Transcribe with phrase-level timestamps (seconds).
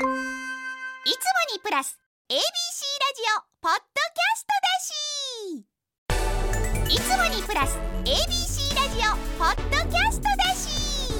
[0.00, 0.08] いつも
[1.52, 1.98] にプラス
[2.30, 3.80] ABC ラジオポッド
[4.14, 4.80] キャストだ
[6.88, 6.96] し。
[6.96, 7.76] いつもにプラス
[8.06, 11.12] ABC ラジオポッドキャストだし。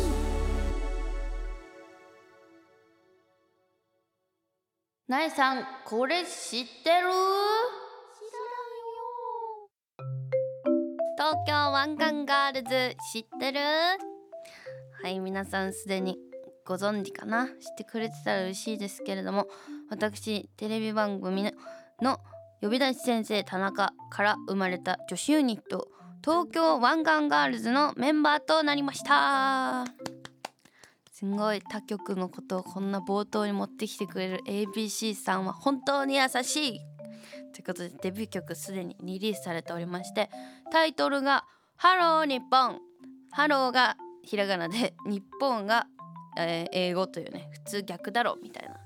[5.09, 7.11] なえさんこれ知ってる？
[11.19, 13.61] 東京湾岸ガールズ知ってる？
[15.03, 16.17] はい皆さんすでに
[16.71, 17.49] ご存知かな？
[17.49, 19.49] 知ってくれてたら嬉しいですけれども
[19.89, 21.53] 私テレビ番組
[22.01, 22.21] の
[22.61, 25.89] 呼び出し先生田中から生まれた女子ユニット
[26.23, 29.85] 東京湾岸ガールズのメンバーとなりました。
[31.11, 36.81] すごい他局のことをこんな冒頭に持ってきてくれる ABC さんは本当に優しい。
[37.53, 40.31] ということでデビュー曲すでにリリースされておりまして
[40.71, 42.79] タイトルが「ハロー日本」
[43.35, 45.87] ハローがひらがなで日本が、
[46.45, 48.77] えー英語というね普通逆だろみたいな。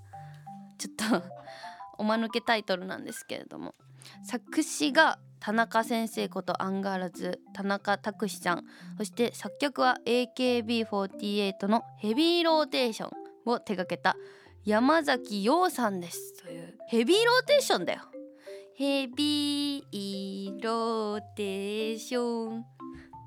[0.78, 1.22] ちょっと
[1.98, 3.74] おまぬけタイトルなんですけれども。
[4.22, 8.64] 作詞が田中先生ことアンガールズ田中拓司さん。
[8.98, 13.10] そして作曲は AKB48 のヘビーローテーション
[13.46, 14.16] を手掛けた
[14.64, 16.42] 山崎陽さんです。
[16.42, 18.02] というヘビーローテーションだよ。
[18.74, 22.66] ヘビーローテーション。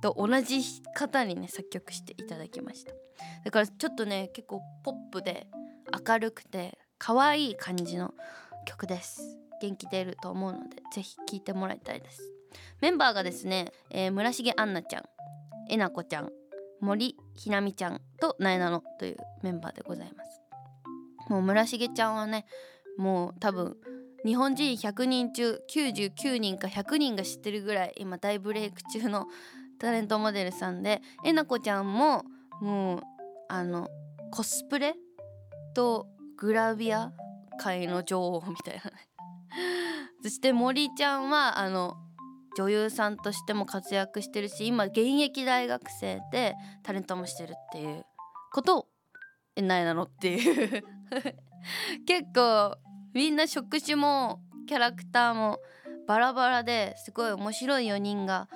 [0.02, 0.62] と同じ
[0.94, 3.07] 方にね作曲していただきました。
[3.44, 5.48] だからちょっとね結構ポップで
[6.08, 8.14] 明るくて可愛い感じの
[8.66, 9.38] 曲です。
[9.62, 12.22] 元気出ると思うのでぜひ聴いてもらいたいです。
[12.82, 15.04] メンバーがですね、えー村重杏奈ちゃん
[15.70, 16.30] えなこちゃん
[16.80, 20.42] 森ひなみちゃんとなえなのというメンバーでございます。
[21.30, 22.46] もう村重ちゃんはね
[22.98, 23.78] もう多分
[24.26, 29.28] 日本人100人中99人か100人が知ってるぐらい今大ブレイク中の
[29.80, 32.24] タレントモデルさんでえなこちゃんも
[32.62, 33.02] もう
[33.50, 33.90] あの
[34.32, 34.96] コスプレ
[35.74, 37.12] とグラビア
[37.60, 38.92] 界の女王みたいなね。
[40.24, 41.96] そして森ちゃんはあの
[42.58, 48.06] 女優さんとしても活躍してるし今現役大学生でタレントもしてるっていう
[48.52, 48.88] ことを
[49.56, 50.84] えないなのっていう。
[52.06, 52.78] 結構
[53.14, 55.60] みんな職種もキャラクターも
[56.08, 58.48] バラバラですごい面白い4人が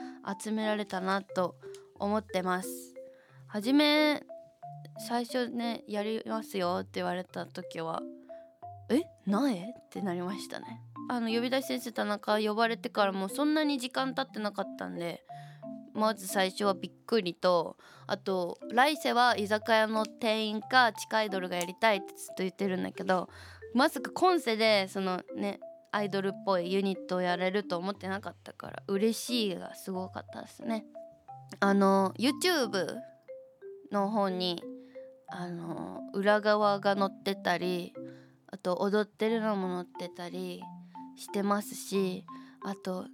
[0.42, 1.56] 集められたなと
[1.96, 2.91] 思ってます。
[3.52, 4.24] はじめ
[4.98, 8.02] 最初ねやりますよって言われた時は
[8.90, 9.58] え苗っ
[9.92, 10.80] てなりましたね。
[11.10, 15.22] あの呼び出し先生田中呼ばれてからもうそんなに時間経ってなかったんで
[15.94, 17.76] まず最初はびっくりと
[18.08, 23.28] あと来世は居酒屋の店員か地下アイドルがやりたいってずっと言ってるんだけど
[23.74, 25.60] まさか今世でそのね
[25.92, 30.86] アイドルっぽいユニットをやれると思ってなかったから嬉しいがすごかったですね。
[31.60, 33.11] あの YouTube
[33.92, 34.64] の方に
[35.28, 37.94] あの裏側が載ってたり
[38.48, 40.62] あと踊ってるのも載ってたり
[41.16, 42.26] してますし
[42.64, 43.06] あと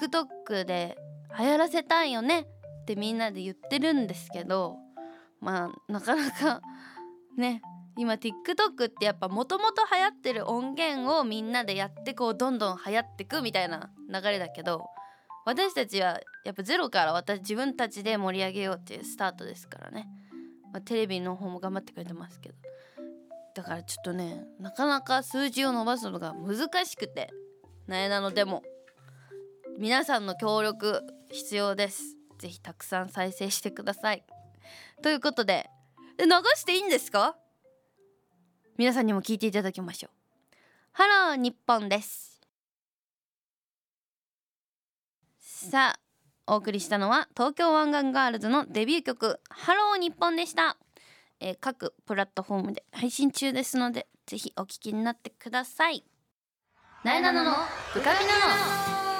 [0.00, 0.96] TikTok で
[1.38, 2.46] 流行らせたいよね
[2.82, 4.76] ってみんなで言ってるんですけど
[5.40, 6.60] まあなかなか
[7.36, 7.62] ね
[7.98, 14.86] 今 TikTok ってやっぱもともと流行ってる音源をみんなでやってこうどんどん流行ってくみたいな流れだけど
[15.46, 20.08] 私たちはやっぱゼロから私自分たちで盛り上げようっていうスタートですからね、
[20.72, 22.56] まあ、テレビの方も頑張ってくれてますけど。
[23.54, 27.30] だからちょっとねなかなか数字を伸ばすのが難しくて
[27.86, 28.62] なえなのでも
[29.78, 32.16] 皆さんの協力必要です。
[32.38, 34.26] ぜひたくさん再生してください。
[35.02, 35.70] ということで
[36.18, 37.36] え流していいんですか？
[38.76, 40.10] 皆さんにも聞いていただきましょう。
[40.92, 42.35] ハロー日本です。
[45.68, 50.76] さあお送りしたのは東京湾岸ガールズのデビュー曲ハロー日本でした、
[51.40, 56.04] えー各プラットフォームで配信中ですのでぜひお聴きになってください。
[57.02, 57.50] なえなのの
[57.94, 58.32] ブカピナ
[59.10, 59.15] ノ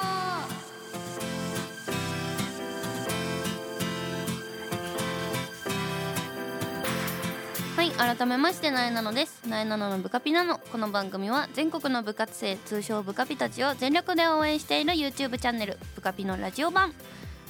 [7.97, 9.47] 改めましてなえなのです。
[9.47, 16.93] なえなののブカピなのこの番組は全国の部活生通称ブカピたちを全力で応援している YouTube チャンネルブカピのラジオ版、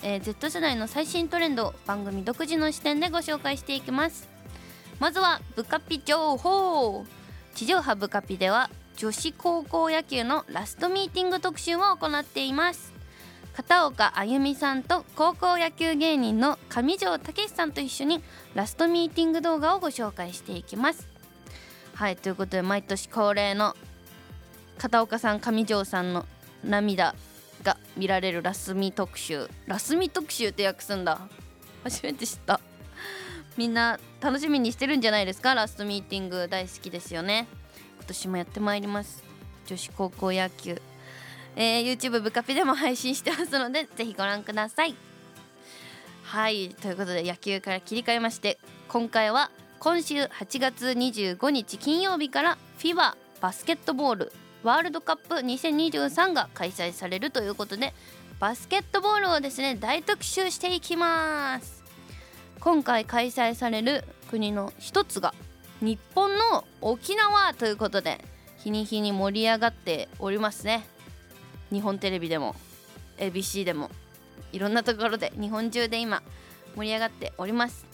[0.04, 4.30] えー Z 世代の最新トレンドを番組独自の視点でご紹介していきます。
[5.00, 7.06] まずはブカピ情報。
[7.54, 12.97] 地上波ブカピでは女子高校野球のラストミーティング特集を行っています。
[13.58, 18.22] 片岡あゆみさんと高校野球芸人の上条武さんと一緒に
[18.54, 21.08] ラストミーティング動画をご紹介していきます。
[21.96, 23.76] はいということで毎年恒例の
[24.78, 26.28] 片岡さん上条さんの
[26.64, 27.16] 涙
[27.64, 29.50] が見られるラスミ特集。
[29.66, 31.20] ラスミ特集って訳すんだ。
[31.84, 32.60] 初めて知った。
[33.58, 35.56] みんな楽しみにしてるんじゃないですか？
[35.56, 37.48] ラストミーティング大好きですよね。
[37.96, 39.24] 今年もやってまいります。
[39.66, 40.80] 女子高校野球、
[41.60, 44.96] えー、YouTube ブカピでも配信してますのでぜひご覧ください。
[46.24, 48.60] はいということで野球から切り替えまして
[48.90, 49.50] 今回は
[49.80, 54.32] 今週8月25日金曜日から FIBA バスケットボール
[54.62, 57.94] ワールドカップ2023が開催されるということで
[58.40, 61.84] バスケットボールをですね大特集していきます。
[62.60, 65.34] 今回開催される国の一つが
[65.82, 68.24] 日本の沖縄ということで
[68.58, 70.86] 日に日に盛り上がっておりますね。
[71.72, 72.56] 日本テレビでも
[73.18, 73.90] ABC でも
[74.52, 76.22] いろんなところで日本中で今
[76.76, 77.86] 盛り上がっております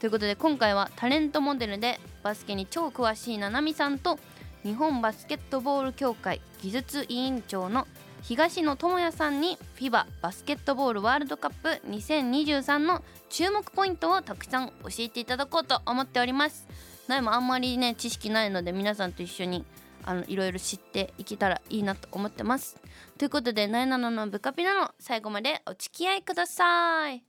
[0.00, 4.18] ということで今回はタレントモデルでバスケに超詳しいななみさんと
[4.62, 7.86] 日本バスケットボール協会技術委員長の
[8.22, 16.66] 東野智也さんに FIBA バスケットボールワールドカップ2023の注目ポイントをたくさん教えていただこうと思っております。
[17.08, 19.64] なもあんまりね知識ないので皆さんと一緒に
[20.04, 22.76] あのいろいろ知っていけたらいいなと思ってます。
[23.20, 27.22] ということで「なえなののブカピナ」の最後までお付き合いください。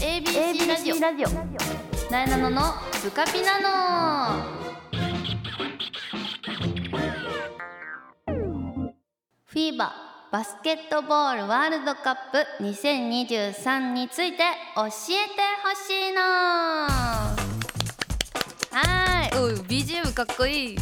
[0.00, 0.98] ABC ラジオ。
[0.98, 1.28] ラジオ。
[2.10, 2.62] なえなのの
[3.04, 4.42] ブカピナの。
[9.44, 9.92] フィーバ
[10.32, 14.38] バスケットボールワールドカップ2023について
[14.74, 14.94] 教えて
[15.62, 16.22] ほしいの
[18.70, 19.30] はい。
[19.36, 20.76] お BGM かっこいい。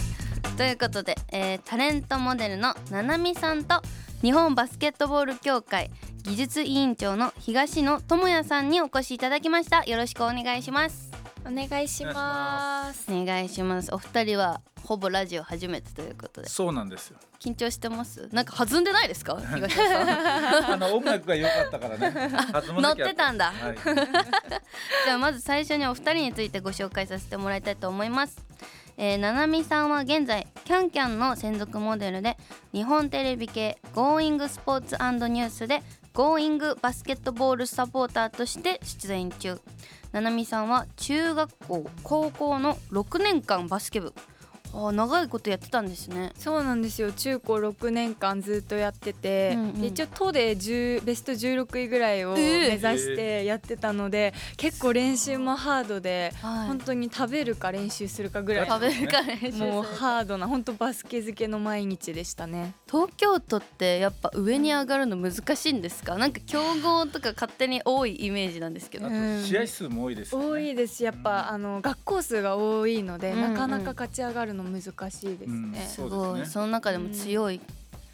[0.56, 3.82] ということで、えー、タレントモデルのななみさんと
[4.22, 5.90] 日本バスケットボール協会
[6.22, 9.82] 技術委員長の東野智也さんにお越しいただきました。
[9.84, 11.10] よろしくお願いします。
[11.46, 13.10] お願いします。
[13.10, 13.94] お願いします。
[13.94, 16.48] お二人はほぼラジオ初めてということで。
[16.50, 17.16] そうなんですよ。
[17.40, 18.28] 緊張してます？
[18.32, 19.40] なんか弾んでないですか？
[19.40, 20.72] 東野さん。
[20.72, 22.30] あの音楽が良かったからね。
[22.78, 23.76] 乗ってたんだ、はい、
[25.06, 28.36] じゃあまず最初にお二人についてご紹介させてもらいたいと思います。
[28.98, 32.36] えー、ななみさんは現在キャンキャンの専属モデルで
[32.72, 34.96] 日本テレビ系 Going スポーツ
[35.28, 35.82] ニュースで
[36.14, 39.60] Going バスケットボールサポーターとして出演中。
[40.12, 44.14] ななみさんは中学校高校の6年間バスケ部。
[44.72, 46.32] あ長いことやってたんですね。
[46.36, 47.12] そうなんですよ。
[47.12, 58.66] 中高6年間ずっとやってて、うんうん、一応都でベスト16位ぐらいを目指してやってたので、えー、結構練習もハードで、はい、本当に食べるか練習するかぐらい。
[58.68, 62.74] 食べるか練習もうハードな本当バスケ漬けの毎日でしたね。
[62.90, 66.16] 東京都ってやっぱ上に上がるの難しいんですか？
[66.16, 71.02] なんか強豪とか勝手に多いイメージなんですけど、うん、試合数も多いです、ね、多いです。
[71.02, 75.86] やっぱあの学校数が多いので、うんうん、なかなか勝ち上がるのの難しいですね。
[75.88, 77.60] すごい、その中でも強い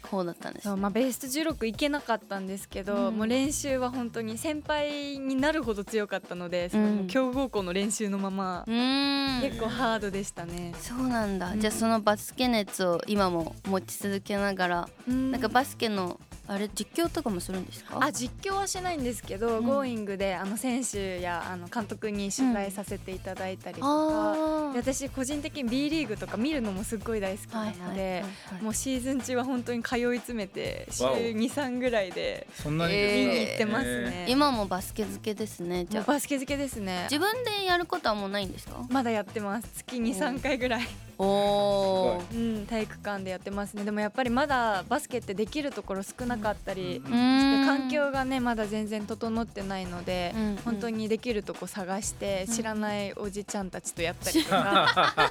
[0.07, 10.73] 方だったんです、ね、まあ、ベスト16いけなかったんですけど、うん、もう練習は本当に先輩になるほど強かったので、その強豪校の練習のまま、うん、結構ハードでしたね。
[10.79, 17.97] そうなんだ、うん、じゃあそのバスケ熱を今も持ち続けながら、うん、なんかバスケのあれ実況とかもするんですか？
[18.01, 23.87] あ実況はしないんですけど、うん、Going であの選手やあの監督に取材させていただいたりとか、
[24.31, 24.37] う
[24.71, 28.23] ん、私個人的に B リーグとか見るのもすごい大好きなので
[28.61, 37.07] もうシーズン中は本当に通い詰めて週23ぐらいでそんなに見に行ってますね、えー、今もバスケ漬けですねじゃバスケ漬けですね。
[37.11, 38.85] 自分でやることはもうないんですか？
[38.89, 39.67] まだやってます。
[39.75, 40.87] 月23回ぐらい。
[41.19, 43.83] おお、うん、体育館でやってますね。
[43.83, 55.23] でもやっぱりまだバスケってできるところ少なかったり、うん、環境がねまだ全然整ってないので、うん、本当にできるとこ探して知らないおじちゃんたちとやったりとか、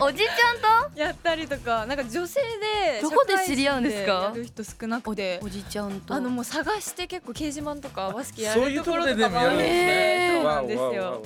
[0.00, 4.12] おじちゃんと やったりとかなんか女性でどこで知り合うんですか？
[4.12, 6.14] やる人少なくておじちゃんと。
[6.14, 11.22] あのもう探して結結構掲示板とかバスケやるところとかもあるんでそうなんですよ。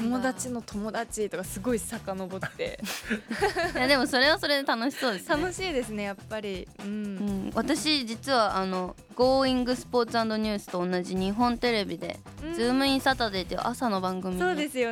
[0.00, 2.78] 友達の友達とかすごい遡って。
[3.74, 6.88] いやでもそれはそれで楽しそうです、ね、楽しいですねやっぱり、うん、う
[7.48, 14.40] ん、私実はあの「Going スポーツニュース」と同じ日本テレビで「うん、ズームインサタデー」っていう朝の番組に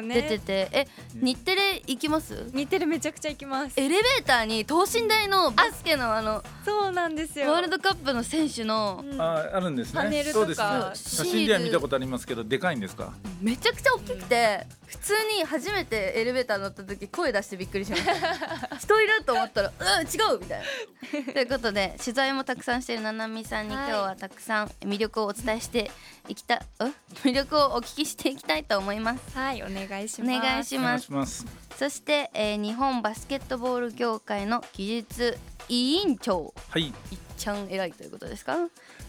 [0.08, 2.50] 出てて、え日テレ行きます？
[2.54, 3.80] 日テレめちゃくちゃ行きます。
[3.80, 7.52] エレベーターに等身大のバスケのあのそうなんですよ。
[7.52, 10.02] ワールドカップの選手の、うん、ああるんですね。
[10.02, 10.92] パネルとか。
[10.94, 13.12] 写真では見たことありますけどでかいんですか？
[13.40, 18.76] めちゃくちゃ大きくて、普通に初めてエレベーター乗った時声出してびっくりしました。
[18.80, 21.32] 人いると思ったらうん違うみたいな。
[21.32, 25.90] ということで取材もたくさんしてるななみさんに今日はたくさん魅力をお伝えして
[26.28, 29.36] いきた、うん、 魅力をお聞きしていきたいと思います。
[29.36, 30.36] はいお願いします。
[30.36, 31.44] お願いします。
[31.78, 36.54] そして、えー、日本バスケットボール協会の技術委員長。
[36.70, 36.94] はい
[37.38, 38.56] ちゃん偉いということですか？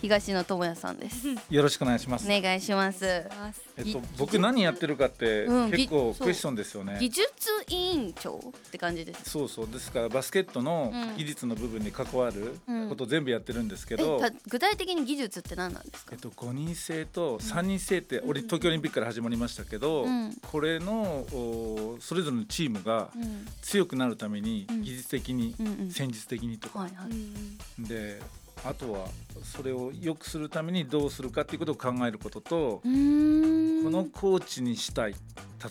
[0.02, 1.28] 東野智也さんです。
[1.50, 2.26] よろしくお願いします。
[2.32, 3.06] お願いします。
[3.06, 7.28] えっと僕何やってるかってうん結構ぎクエスチョンですよね、技術
[7.70, 9.30] 委員長って感じです。
[9.30, 9.68] そうそう。
[9.70, 11.18] ですからバスケットのうん。
[11.18, 12.58] 技術の部分に関わる
[12.90, 16.12] ことを全部やってるんですけど、えた具体的に技術って何なんですか？
[16.14, 20.34] えっと、5人制と3人制って、俺東京オリンピックから始まりましたけど、うん。
[20.52, 21.02] これの
[21.34, 23.48] おそれぞれのチームがうん。
[23.62, 24.82] 強くなるためにうん。
[24.84, 25.92] 技術的に、うんうん。
[25.92, 27.88] 戦術的にとか、はいはい。
[27.88, 28.19] で
[28.66, 29.08] あとは
[29.44, 35.16] それを良くするためにどうするかっていうことを考えることと、このコーチにしたい。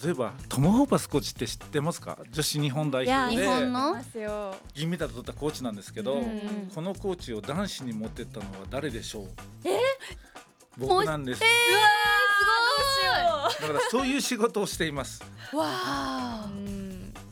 [0.05, 2.19] 例えばトム・ホーパスコーチって知ってますか？
[2.31, 4.55] 女子日本代表日本でのますよ。
[4.75, 6.23] 銀メダル取ったコーチなんですけど、
[6.75, 9.29] このコーチを男子に持ってったのは誰でしょう？
[10.77, 11.47] 僕なんです、だ
[13.67, 15.23] からそういう仕事をしています。
[15.53, 16.49] わあ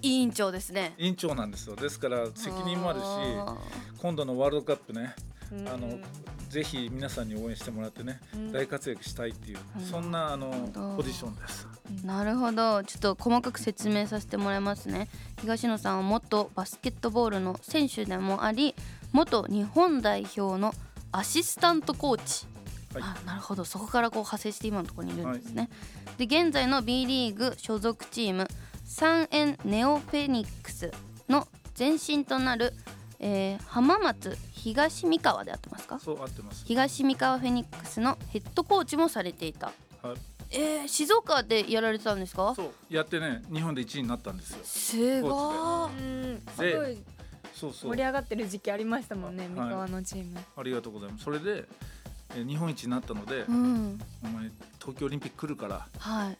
[0.02, 0.94] 委員長ですね。
[0.98, 1.76] 委員長なんですよ。
[1.76, 3.56] ですから責任もあるしあ
[3.98, 5.98] 今度のワールドカップねうんあの
[6.48, 8.52] ぜひ皆さんに応援してもらってね、うん。
[8.52, 9.84] 大活躍したいっていう、うん。
[9.84, 10.50] そんなあの
[10.96, 11.66] ポジションです。
[12.02, 12.82] ーなるほど。
[12.84, 15.08] ちょっと細かく説明させてもらいますね。
[15.40, 18.74] 東野さんは元バスケットボールの選手でもあり
[19.12, 20.72] 元日本代表の
[21.12, 22.46] アシスタントコーチ。
[22.94, 23.02] はい。
[23.02, 23.64] あなるほど。
[23.64, 25.68] そこからこう派生して今のところにいるんですね、
[26.16, 28.48] で現在の B リーグ所属チーム
[28.84, 30.92] サンエンネオフェニックス
[31.28, 31.48] の
[31.78, 32.72] 前身となる、
[33.20, 35.98] えー浜松東三河であってますか？
[35.98, 36.64] そう合ってます。
[36.66, 39.72] 東三河フェニックスのヘッドコーチもされていた。
[40.02, 40.16] はい。
[40.50, 42.54] えー、静岡でやられてたんですか？
[42.54, 44.58] そうやってね日本で1位になったんですよ。
[44.64, 45.28] すご
[45.88, 46.06] コいう
[46.36, 46.98] んすでごい。
[47.54, 47.90] そうそう。
[47.92, 48.02] 盛り。
[48.04, 49.52] 上がってる時期ありましたもんねはい。
[49.54, 50.38] 三河のチーム。
[50.56, 51.24] ありがとうございます。
[51.24, 51.64] それで
[52.36, 53.98] え日本一になったので、うん。
[54.22, 56.32] お前東京オリンピック来るからは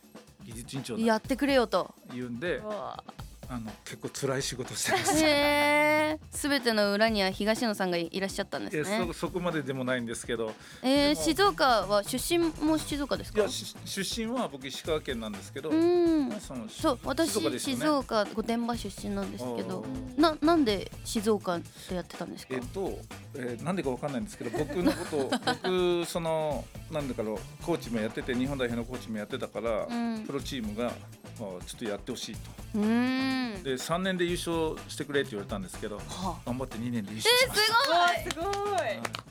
[0.45, 1.95] 技術委員長やってくれよと。
[2.13, 3.03] 言うんでう、わ
[3.49, 5.25] あの結構辛い仕事してます。
[5.25, 9.05] へえ全ての裏には東野さんがいらっしゃったんでえすね。
[9.09, 13.41] そそこまででもないんですけど、えー、でも静岡は出身も静岡ですか？
[13.41, 16.31] いやし出身は僕石川県なんですけど、うん。
[16.41, 19.85] そのそう私静岡御殿場出身なんですけど
[20.19, 22.55] あななんで静岡でやってたんですか？
[22.55, 22.99] えっと、
[23.37, 25.31] えーなんでかわかんないんですけど僕のこと
[25.63, 30.25] 僕そのなんだかろうコーチもやってて日本代表のコーチもやってたから、うん。
[30.27, 32.41] プロチームが、まあ、ちょっとやってほしいと。
[32.75, 39.27] うーんで3年で優勝してくれって言われたんですけどは頑張って2年で優勝しました、すごい。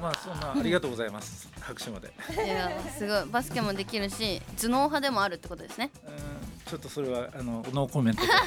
[0.00, 1.48] まあそんなありがとうございます。
[1.60, 2.10] 拍手まで。
[2.38, 3.24] あいやすごい。
[3.30, 5.90] バスケもできるし頭脳派でもあるってことですね。
[6.06, 6.12] うん。
[6.64, 8.28] ちょっとそれはあのノーコメントで。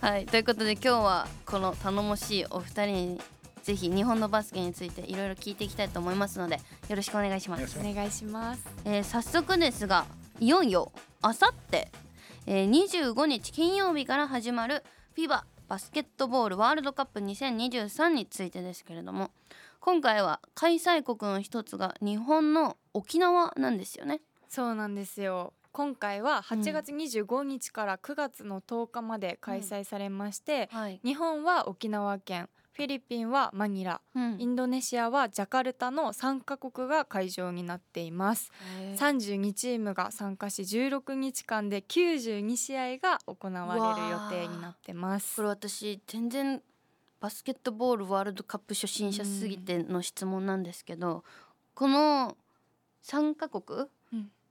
[0.00, 0.26] はい。
[0.26, 3.20] ということで今日はこの頼もしいお二人に
[3.62, 7.62] ぜひ日本のバスケについていろいろ聞いていきたいと思いますのでよろしくお願いします。
[7.62, 7.88] お願いします。
[7.88, 8.62] お願いします。
[8.84, 10.04] えー早速ですが
[10.40, 11.90] いよいよあさって
[12.46, 14.82] 25日金曜日から始まる
[15.16, 19.30] FIBA バスケットボールワールドカップ2023についてですけれども
[19.80, 24.20] 今回は開催国の一つが日本の沖縄なんですよね。
[24.48, 25.54] そうなんですよ。
[25.72, 34.36] 今回は8月25日から9月の10日まで開催されまして、はい、日本は沖縄県フィリピンはマニラうん。
[34.40, 38.50] インドネシアはジャカルタの3カ国が会場になっています。
[38.80, 38.98] へー。
[38.98, 45.36] 32チームが参加し16日間で92試合が行われる予定になってます。
[45.36, 46.62] これ私全然
[47.20, 51.24] バスケットボールワールドカップ初心者すぎての質問なんですけど、
[51.74, 52.36] この
[53.04, 53.88] 3カ国うん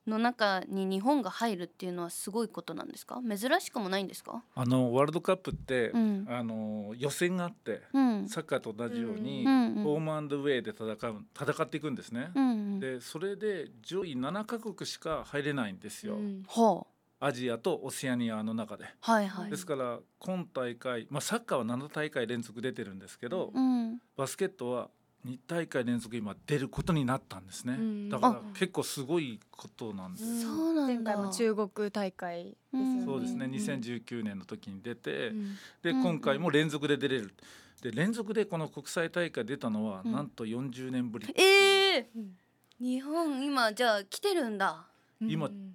[0.08, 3.22] の中に日本が入るっていうのはすごいことなんですか？
[3.27, 6.25] 珍しくもないんですか、あのワールドカップって、うん。
[6.29, 8.27] あの予選があってうん。
[8.27, 9.84] サッカーと同じように、うんうん。
[9.84, 16.43] ホームアンドウェイで戦う戦っていくんですね、うんうん、でそれで上位7カ国しか入れないんですよ、うん。
[16.48, 19.51] ほうアジアとオセアニアの中で、はいはい。
[19.51, 24.00] ですから今大会、まあ、サッカーは7大会連続出てるんですけど、うん。
[24.17, 24.89] バスケットは
[25.25, 28.10] 2大会連続今出ることになったんですね、うん。
[28.10, 30.42] だからあ結構すごいことなんです、うん。
[30.42, 31.12] そうなんだ。
[31.12, 33.48] 前回も中国大会ですよね、そうですね。
[33.48, 33.51] ん。
[33.51, 35.56] 2019年の時に出て、うん。
[35.84, 36.01] でうん。
[36.01, 37.34] 今回も連続で出れる。
[37.82, 40.12] で連続でこの国際大会出たのはうん。
[40.12, 42.38] なんと40年ぶり、えー、うん。
[42.80, 44.88] 日本今じゃあ来てるんだ。
[45.22, 45.71] 今うん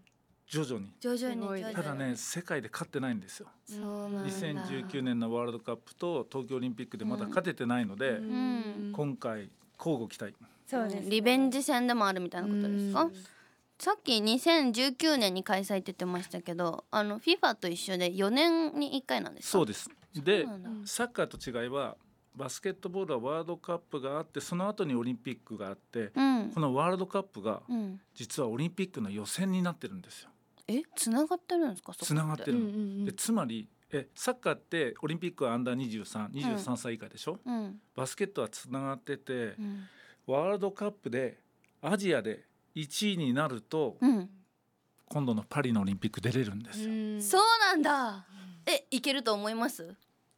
[0.49, 0.93] 徐々に。
[1.01, 3.49] 徐々にただね世界で勝ってないんですよ。
[3.65, 4.31] そうなんだ。
[4.31, 8.93] 2019年のワールドカップと東京オリンピックでまだ勝ててないので、ん。
[8.93, 10.35] 今回交互期待。
[10.67, 11.05] そうです。
[11.05, 13.13] ねリベンジ戦でもあるみたいなことですか、うん。
[13.79, 19.51] さっき2019年に開催って言ってましたけどあの FIFA と一緒で4年に1回なんですか？
[19.51, 19.91] そうです。
[20.15, 20.47] で
[20.85, 21.97] サッカーと違いは
[22.35, 26.51] バスケットボールはワールドカップがあってその後にオリンピックがあってうん。
[26.55, 30.31] このワールドカップがうん、実はオリンピックの予選になってるんですよ
[30.69, 31.93] え繋がってるんですか？
[31.95, 32.71] つながってるうんうんう
[33.03, 33.05] ん。
[33.05, 37.81] でつまり、えサッカーってオリンピックはアンダー2323歳以下でしょ、うん。
[37.95, 39.85] バスケットはつながっててう、ん。
[40.27, 41.39] ワールドカップで
[41.81, 42.45] アジアで
[42.75, 44.31] 1位になると、うん。
[45.09, 47.23] 今度のパリのオリンピック出れるんですよ、うん。
[47.23, 48.27] そうなんだ。
[48.67, 49.95] えいけると思います？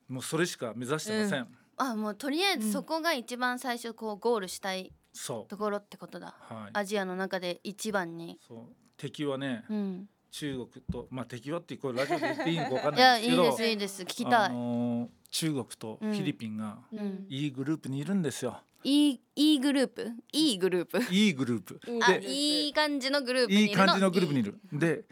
[0.09, 6.35] もうそれしか目指してません、あもうとりあえずそこが一番最初こうゴールしたいそところってことだ。
[6.51, 6.71] うはい。
[6.75, 8.39] アジアの中で一番に。
[8.47, 8.59] そう。
[8.99, 14.03] 敵はね、うん中国とまあ敵はってこれラジオで言っていいのかわかんいないんですけどやいいですいいです。
[14.03, 17.27] 聞きたあいのー中国とフィリピンがうん。
[17.29, 20.11] いいグループにいるんですよ、いいいいグループ？
[20.33, 21.03] いいグループ？
[21.13, 21.81] いいグループ。
[22.03, 24.59] あでいい感じのグループにいるいい感じのグループにいる。
[24.73, 25.05] で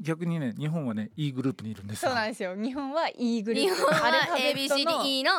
[0.00, 2.10] 逆にね日本はねいいグループにいるんですよ。
[2.10, 2.54] そうなんですよ。
[2.56, 3.74] 日本は E グループ。
[3.74, 5.32] 日本は ABCDE の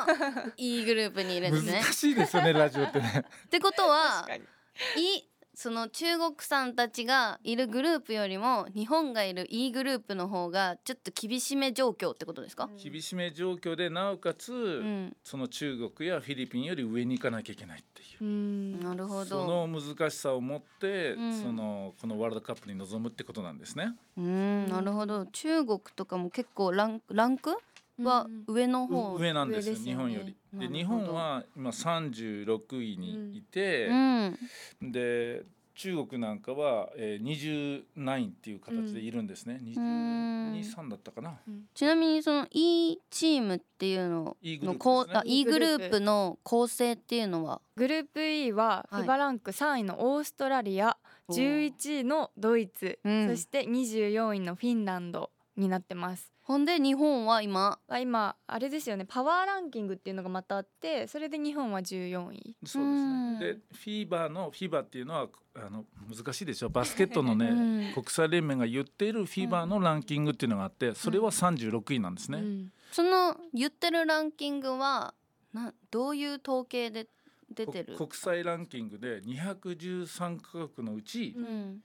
[0.57, 1.81] いいグループにいるんですね。
[1.81, 3.25] 難しいですよねラジオってね。
[3.45, 5.29] ってことはい
[5.61, 18.23] その中国さんたちがいるグループよりも日本がいる E グループの方がちょっと厳しめ状況ってことですか、厳しめ状況でなおかつ、うん、その中国やフィリピンより上に行かなきゃいけないっていう。
[18.23, 18.79] うん。
[18.79, 21.41] なるほそどの難しさを持って、うん。
[21.41, 23.95] そのこのワールドカップに臨むってことなんですね。
[24.17, 24.69] うん。
[24.69, 25.25] なるほど。
[25.25, 27.57] 中国とかも結構ランランク？
[28.03, 29.81] は上の方、上なんですよね。
[29.81, 30.35] 日本より。
[30.53, 34.91] で日本は今36位にいて、うん。
[34.91, 35.43] で
[35.79, 39.61] 中国なんかは、えー、29っていう形でいるんですね。
[39.79, 40.51] ん。
[40.55, 41.39] 23だったかな。
[41.73, 44.77] ちなみにその E チームっていうの E グルーのプですね。
[44.77, 47.61] こうあ E グループの構成っていうのは？
[47.77, 49.03] グループ E ははい。
[49.03, 50.97] FIBA ランク3位のオーストラリア、
[51.29, 53.29] おー11位のドイツ、うん。
[53.29, 56.33] そして24位のフィンランドになってます。
[56.49, 57.77] ほんで日本は今？
[57.87, 62.55] あ今あれですよねパワーランキングっていうのがまたあってそれで日本は14位。
[62.65, 63.53] そううんですね。
[63.53, 66.69] でフィーバーのフィーバーっていうのはあの難しいでしょ。
[66.69, 72.39] バスケットのね、 うん国際連盟が言っているフィーバーのランキングっていうのがあって、それは36位なんですね。
[72.39, 75.13] うんその言ってるランキングは
[75.53, 77.07] などういう統計で
[77.53, 77.95] 出てる？
[77.95, 81.83] こ国際ランキングで213カ国のうちううん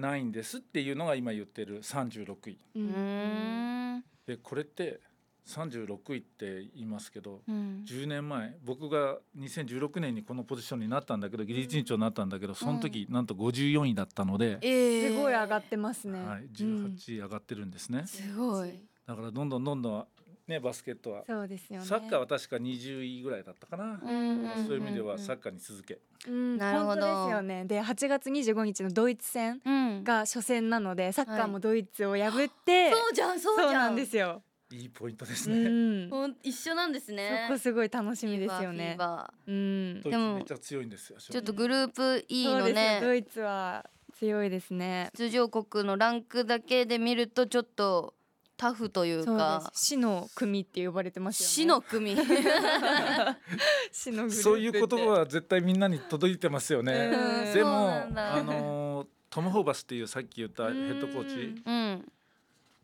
[0.00, 4.02] ないんですっていうのが今言ってる36位。
[4.26, 5.00] でこれって
[5.46, 7.84] 36位って言いますけどうん。
[7.86, 15.08] 10年前僕が2016年にこのポジションになったんだけど技術委員長になったんだけどその時なんと54位だったので、えー。
[15.08, 16.24] すごい上がってますね。
[16.24, 16.48] はい、うん。
[16.50, 18.74] 18位上がってるんですね、すごい。
[19.06, 20.06] だからどんどんどんどん
[20.50, 21.24] ねバスケットは。
[21.26, 21.86] そうですよね。
[21.86, 27.00] サッカーは確か20位ぐらいだったかな、うんそういう意味ではサッカーに続け、うんなるほど。
[27.00, 27.64] 本当ですよね。
[27.64, 30.04] で8月25日のドイツ戦うん。
[30.04, 33.72] が初戦なのでサッカーもドイツを破って、そうじゃんそうじゃん。
[33.72, 34.42] なんですよ。
[34.72, 37.46] いいポイントですうね、ん、ほん一緒なんですね。
[37.48, 38.94] そこすごい楽しみですよね。
[38.96, 39.08] フィー。
[39.08, 39.94] バうん。
[39.94, 45.10] ドイツでもめっちゃ強いんですよーちょっとグループ E のそうですよねドイツは強いですね。
[45.16, 48.14] 出場国のランクだけで見るとちょっと
[48.60, 49.86] タフというそうでかす。
[49.86, 51.50] 死の組って呼ばれてますよね。
[51.50, 52.14] 死の組。
[53.90, 57.52] 死のそういう言葉は絶対みんなに届いてますよね。
[57.54, 61.62] でもあのートム・ホーバスっていうさっき言ったヘッドコーチ。
[61.64, 62.12] うん。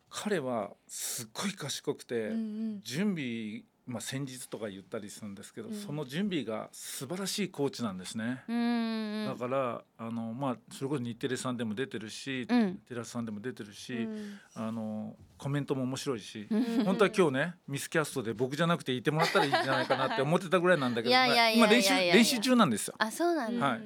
[0.09, 2.35] 彼はすっごい賢くて、うんう
[2.77, 2.81] ん。
[2.83, 5.75] 準備、まあ、先日とか言ったりするんですけど、うん。
[5.75, 8.42] その準備が素晴らしいコーチなんですね。
[8.49, 12.77] うんだからあの、まあ、それこそ日テレさんでも出てるし、うん。
[12.88, 14.40] テラスさんでも出てるし、うん。
[14.55, 16.49] あのコメントも面白いし。
[16.51, 16.85] うん。
[16.85, 22.94] 本当は今日ねミスキャストで僕じゃなくていてもらったらいいんじゃないかなって思ってたぐらいなんだけど今練習練習中なんですよ。
[22.99, 23.81] あそうなんだ、はい。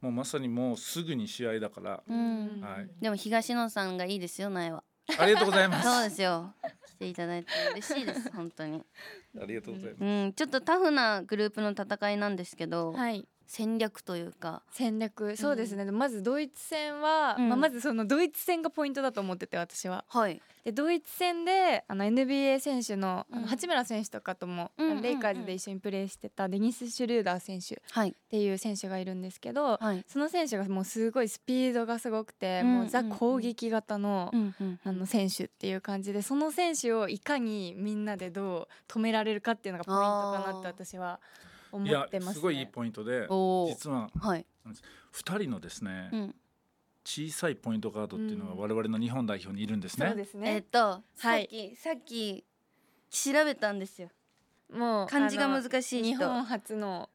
[0.00, 2.60] もうまさにもうすぐに試合だから、うん。
[2.62, 4.82] はい、でも東野さんがいいですよ苗は。
[5.18, 5.84] ありがとうございます。
[5.90, 6.54] そうですよ。
[6.62, 8.82] 来ていただいて嬉しいです 本当に。
[9.40, 10.04] ありがとうございます。
[10.04, 14.62] うんちょっとタフなグループの戦いなんですけど、はい戦略というか。
[14.70, 15.36] 戦略。
[15.36, 17.48] そうですね、まずドイツ戦は、うん。
[17.50, 20.06] まあ、まずそのドイツ戦がポイントだと思ってて私は。
[20.08, 20.40] はい。
[20.64, 23.42] でドイツ戦であの NBA 選手のあうん。
[23.42, 28.16] の八村選手とかとも、うんレイカーズで一緒にプレーしてたデニス・シュルーダー選手っはい。
[28.30, 30.02] ていう選手がいるんですけど、はい。
[30.08, 41.20] その選手がもうすごいスピードがすごくて、うんもうザ攻撃型の,、うんうんあの選手っていう感じでその選手をいかにみんなでどう止められるかっていうのがポイントかなって私は
[41.72, 42.34] 思いやってます、ね。
[42.34, 44.46] すごいいいポイントで実ははい、
[45.12, 46.34] 2人のですね、うん、
[47.04, 48.58] 小さいポイントガードっていうのがうん。
[48.58, 50.06] 我々の日本代表にいるんですね。
[50.06, 50.62] そうですえっね。
[50.62, 51.44] と、さはい。
[51.44, 52.44] っきさっき
[53.10, 54.08] 調べたんですよ。
[54.72, 56.04] もう漢字が難しい人。
[56.04, 57.08] 日本初の。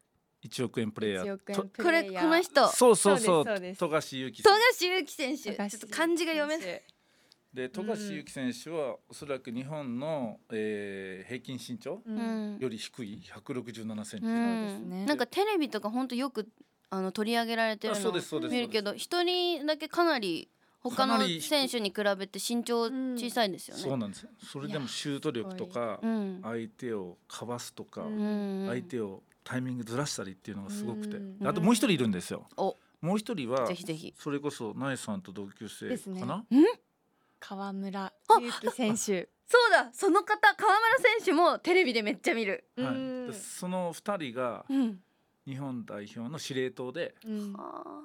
[0.43, 1.83] 1億円プレイヤ1ー。
[1.83, 2.67] これこの人。
[2.69, 3.45] そうそうそう。
[3.45, 5.69] 富樫勇樹富選樫勇樹選手。
[5.69, 6.83] ちょっと漢字が読めない
[7.57, 12.01] で富樫勇樹選手はおそらく日本の、えー平均身長
[12.59, 14.89] より低い167センチ、うん。
[14.89, 15.05] ね。
[15.07, 16.47] なんかテレビとか本当よく
[16.91, 23.81] あの取り上げられてるあそうのですそうです見るけど一人だけかなり他の選手に比べて身長小さいんですよね。
[23.81, 24.29] そうなんですよ。
[24.39, 26.39] それでもシュート力とかうん。
[26.43, 28.19] 相手をかわすとか、うん。
[28.19, 31.47] うん相手をタイミングずらしたりっていうのがすごくて、うん。
[31.47, 32.45] あともう一人いるんですよ。
[32.55, 32.77] お。
[33.01, 34.13] もう一人はぜひぜひ。
[34.17, 36.19] それこそナイさんと同級生ですね。
[36.19, 36.45] かな、
[37.39, 39.29] 川村勇輝選手。
[39.49, 42.65] そうだその方川村選手もテレビでめっちゃ見る。
[42.77, 43.33] はい。
[43.33, 44.99] その二人がうん。
[45.45, 47.55] 日本代表の司令塔でうん。
[47.57, 48.01] あ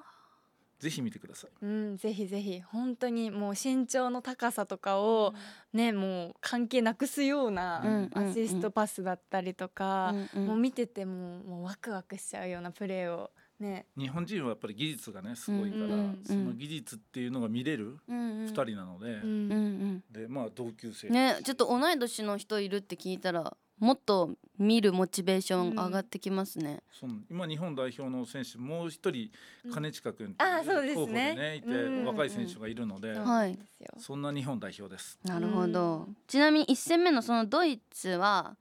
[0.78, 1.50] ぜひ見てください。
[1.62, 2.60] うん、ぜひぜひ。
[2.60, 5.32] 本当にもう身長の高さとかを
[5.72, 10.46] ねもう関係なくすようなうんアシストパスだったりとか、ーうんうん。
[10.48, 13.30] もう見ててももうワクワクしちゃうようなプレーを
[13.62, 13.86] ね。
[13.96, 18.46] 日本人はやっぱり技術がねすごいから、うんうんその技術っていうのが見れるうんうん。
[18.46, 19.22] 二人なので、うんうん。
[19.24, 20.04] うん。
[20.10, 21.08] でまあ同級生。
[21.08, 26.82] ねちょっと同い年の人いるって聞いたらもっと見るモチベーション上がってきますね。
[26.92, 29.30] その今日本代表の選手もう一人
[29.64, 30.94] うん金近君あーそうですね。
[30.94, 33.58] 候補でねいて、うん若い選手がいるので、はい。
[33.98, 35.18] そんな日本代表です。
[35.24, 38.56] なるほど、うんちなみに一戦目のそのドイツは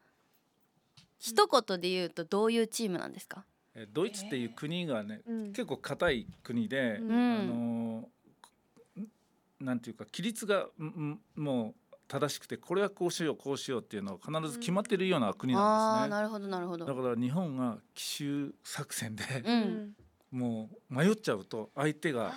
[1.19, 3.50] 一言で言うとどういうチームなんですか、え
[3.93, 5.47] ドイツっていう国がね、うん。
[5.53, 7.11] 結構硬い国で、うん。
[7.11, 8.05] あのー
[9.59, 16.15] なんていうか規律がんんもう正しくてこれはこうしようこうしようっていうのは必ず決まってるような国あなんですね。
[16.15, 16.85] あなるほどなるほど。
[16.85, 19.93] だから日本が奇襲作戦でう、ん。
[20.31, 22.33] もう迷っちゃうと相手が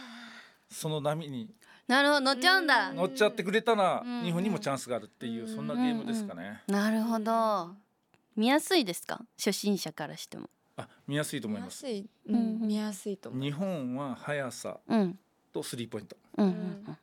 [0.71, 1.49] その波に
[1.89, 2.97] なるほど乗っちゃうんだ、うん。
[2.97, 6.63] 乗っちゃってくれたらうん日本にもチャンスがあるっていううんそんなゲームですかね。
[6.67, 7.75] なるほど。
[8.37, 9.25] 見やすいですか？
[9.39, 11.85] 初心者からしてもあ見やすいと思います。
[11.87, 15.19] 見やすい、ううんん、見やすいと日本は速さうん。
[15.53, 16.17] とスリーポイント。
[16.39, 16.99] うん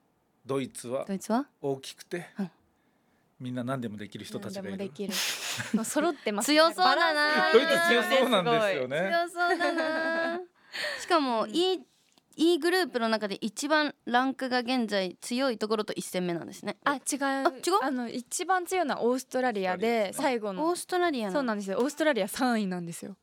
[0.45, 1.45] ドイツはドイツは？
[1.61, 2.51] 大きくて、うん。
[3.39, 4.69] みんな何でもできる人たちがいる。
[4.71, 5.13] 何でもできる
[5.73, 6.57] もう 揃ってますね。
[6.57, 7.51] 強そうだな。
[7.53, 8.97] ドイツ強そうなんですよね。
[9.09, 10.39] 強そうだな。
[10.99, 11.51] しかも、うん。
[11.51, 11.79] いい
[12.37, 16.77] いいグループの中で一番ランクが現在強いところと一戦目なんですね。
[16.83, 16.99] あ違う。
[16.99, 17.83] 違う？
[17.83, 21.27] あの一番強いのはオーストラリアで最後のオーストラリア。
[21.27, 21.33] の。
[21.33, 21.77] そうなんですよ。
[21.79, 23.15] オーストラリア3位なんですよ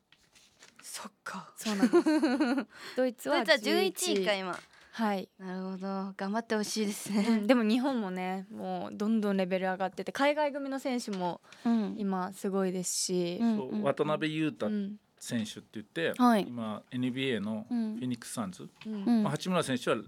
[0.91, 1.53] そっか。
[1.57, 2.67] そうなんです。
[2.97, 4.59] ドイツはドイツは11位か今。
[4.93, 6.13] はい、なるほど。
[6.17, 11.95] 頑張ってほしいですうねん、でも日本もねもうどんどんレベル上がってて海外組の選手もうん。
[11.99, 14.97] 今すごいですし、うんそう渡辺裕太うん。
[15.21, 16.47] 選手って言って、はい。
[16.49, 17.95] 今 NBA のフうん。
[17.97, 19.05] ェニックスサンズ、うん。
[19.05, 19.23] うん。
[19.25, 19.99] まあ、八村選手は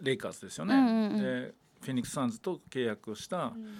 [0.00, 0.74] レイカーズですよね。
[0.74, 3.76] うんうんうんでフェニックスサンズと契約をしたうん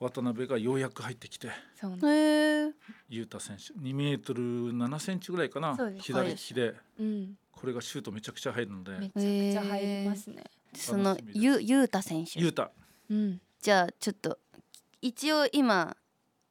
[0.00, 2.70] 渡辺がようやく入ってきてそうなんへえ。
[3.10, 6.74] 裕太選手2メートル7センチぐらいかな左利きで。
[6.98, 12.40] うん、これがシュートめちゃくちゃ入るのでめちゃくちゃ入りますね、そのゆゆうた選手。
[12.40, 12.70] 裕太。
[13.10, 14.38] うん、じゃあちょっと
[15.02, 15.94] 一応今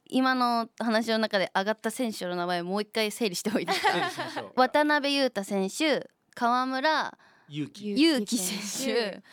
[0.05, 3.71] 今の話の中で上がった選手の名前もう一回整理しておいて
[4.55, 9.23] 渡辺裕太選手川村勇輝選手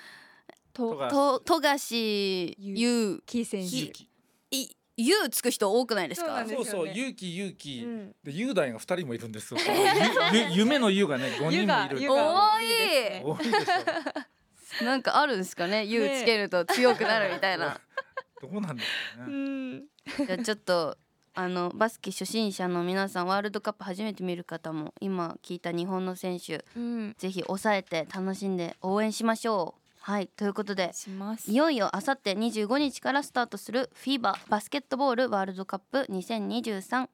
[0.76, 3.76] と富樫と富樫勇キー選手
[4.56, 6.46] い勇つく人多くないですか？
[6.48, 8.14] そうそう勇気勇気、うん。
[8.24, 9.60] で雄大が二人もいるんですよ。
[10.54, 11.98] 夢の優がね 五人もいる。
[12.10, 13.38] 多い多
[14.80, 15.84] いなんかあるんですかね？
[15.84, 17.78] 勇つけると強くなるみたいな。
[18.40, 19.34] どうなんですかうね、
[19.78, 19.80] ん。
[20.26, 20.96] じゃあちょっと
[21.34, 27.14] あのバスケ初心者の皆さんワールドカップ初めて見る方も今聞いた日本の選手うん。
[27.18, 30.92] ぜひ抑えて楽しんで応援しましょうはいということで
[31.48, 37.08] いよいよあさって25日からスタートする FIBA バスケットボールワールドカップ2023、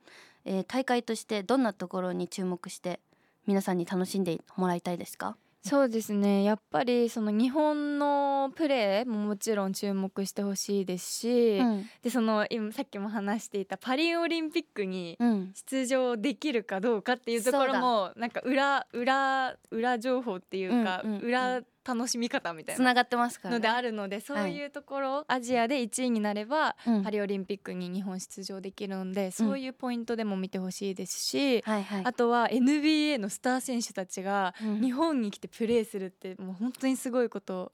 [0.44, 3.00] えー大会としてどんなところに注目して
[3.46, 5.38] 皆さんに楽しんでもらいたいですか？
[5.64, 6.42] そうですね。
[6.42, 11.86] やっぱりその日本のプレーももちろん注目してほしいですし、うん。
[12.02, 15.52] でその今さっきも話していたパリオリンピックにうん。
[15.54, 21.28] 出場できるかどうかっていうところもなんか裏裏裏情報っていうか、うんうんうん。
[21.28, 27.02] 裏楽しみ方みたいなつながってますから、のでね、あるのでそういうところ、アジアで1位になれば、うん。
[27.02, 32.02] パリオリンピックに日本出場できるのでそういうポイントでも見てほしいですし、はいはい。
[32.04, 34.80] あとは NBA のスター選手たちがうん。
[34.80, 37.72] 日本に来てプレーするってもう本当にすごいこと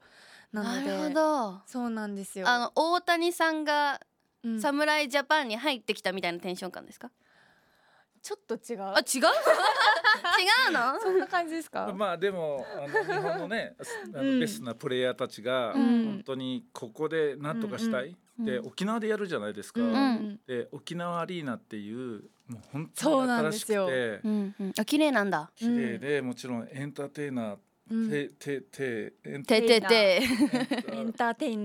[0.51, 1.61] なのでなるほど。
[1.67, 2.47] そうなんですよ。
[2.47, 4.01] あの大谷さんが
[4.43, 4.61] うん。
[4.61, 7.11] 侍ジャパンに入ってきたみたいなテンション感ですか、
[8.23, 8.81] ちょっと違う。
[8.81, 9.23] あ違う？
[10.67, 10.99] 違うの？
[11.01, 13.75] そんな感じですか、まあでもあの日本のね
[14.13, 14.39] あのうん。
[14.39, 16.05] ベストなプレイヤーたちがうん。
[16.05, 18.67] 本当にここで何とかしたい、うんでうん。
[18.67, 24.19] 沖縄でやるじゃないですか、うんんで沖縄アリーナっていうもう本そう当に新しくなんですよ。
[24.21, 24.73] てうんうん。
[24.77, 25.51] あ綺麗なんだ。
[25.55, 27.57] 綺麗でもちろんエンターテイナー、
[27.89, 28.09] うん。
[28.09, 29.67] てててエンター。
[29.67, 30.93] テイナー。
[30.93, 31.57] エンターテイ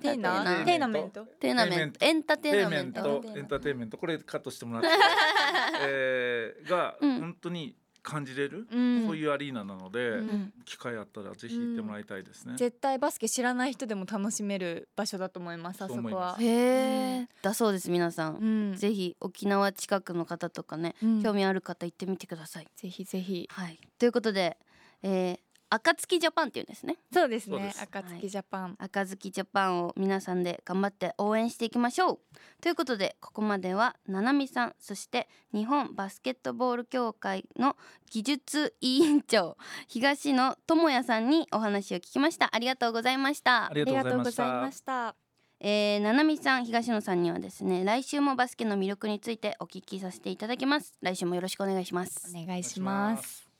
[0.00, 1.24] テイナナーーテイナメント。
[1.38, 2.04] テーナメント。
[2.04, 3.02] エンターテイナメント。
[3.02, 3.38] テイメント。
[3.38, 3.96] エンターテインメント。
[3.98, 4.88] これカットしてもらって、
[5.86, 7.20] えーがうん。
[7.20, 9.06] 本当に感じれる、うん。
[9.06, 10.52] そういうアリーナなので、うん。
[10.64, 12.54] 機会あったらぜひ行ってもらいたいですね。
[12.56, 16.36] 絶対バスケ知らない人でも楽しめる場所だと思いますあそこは。
[16.40, 18.76] へえ、だそうです皆さん、うん。
[18.76, 21.22] ぜひ沖縄近くの方とかね、うん。
[21.22, 22.66] 興味ある方行ってみてください。
[22.74, 23.48] ぜひぜひ。
[23.50, 24.58] はい、ということで、
[25.02, 25.38] えー、
[25.74, 26.96] 暁ジャパンっていうんですね。
[27.10, 27.72] そうですね。
[27.80, 32.18] 暁ジャパン、暁ジャパンを皆さんで頑張って応援していきましょう。
[32.60, 37.76] ということでここまではななみさんそして日本バスケットボール協会の
[38.10, 39.56] 技術委員長
[39.88, 42.54] 東野智也さんにお話を聞きました。
[42.54, 43.70] ありがとうございました。
[43.70, 45.10] ありがとうございました。
[45.12, 45.16] した
[45.64, 50.98] えー、ななみさん東野さんにはですね来週もバスケの魅力についてお聞きさせていただきます。
[51.00, 52.30] 来週もよろしくお願いします。
[52.36, 53.51] お願いします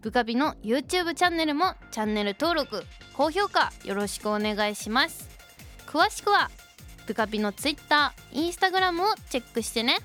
[0.00, 5.28] ブカビの YouTube チャンネルもチャンネル登録高評価よろしくお願いします。
[5.86, 6.50] 詳しくは
[7.10, 9.96] ブカピの Twitter、Instagram をチェックしてね。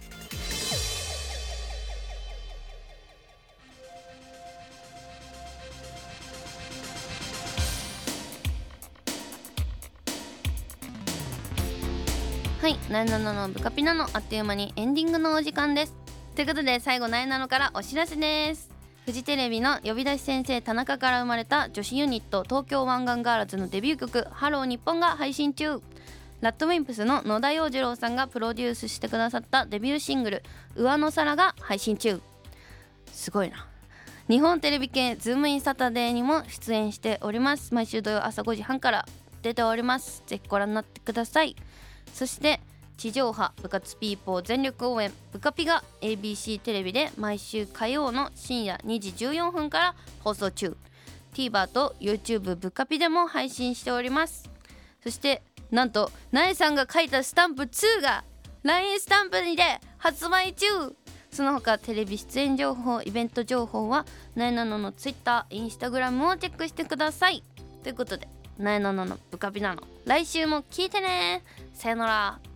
[12.59, 15.93] はい、なえなののブカピナのあっという間にエンディングのお時間です。
[16.33, 18.71] ということで最後なえなのからお知らせです。
[19.05, 25.83] フジテレビの呼び出し先生田中から生まれた女子ユニット東京湾岸ガールズのデビュー曲「ハロー日本が配信中。
[26.41, 30.43] ラッドウィンプスの野田洋次郎さんがプロデュースしてくださったデビューシングル
[30.75, 32.21] 「上の空」が配信中。
[33.11, 33.67] すごいな。
[34.27, 37.73] 日本テレビ系ズームインサタデーにも出演しております。
[37.73, 39.05] 毎週土曜朝5時半から
[39.43, 40.23] 出ております。
[40.25, 41.55] ぜひご覧になってください。
[42.13, 42.59] そして
[42.97, 50.75] 地上波部活ピーポー全力応援部カピが ABC テレビで毎週火曜の深夜2時14分から放送中。
[51.33, 54.49] TVer と YouTube 部カピでも配信しております。
[55.03, 58.23] そしてなんとなえさんが書いたスタンプ2が
[58.63, 60.67] LINE スタンプにて発売中。
[61.31, 67.43] その他テレビ出演情報イベント情報はなえなのの Twitter、インスタグラムをチェックしてください。
[67.83, 71.43] ということでなえなののブカピなの来週も聞いてね。
[71.73, 72.54] さよなら。